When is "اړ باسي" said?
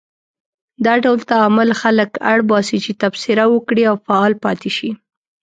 2.31-2.77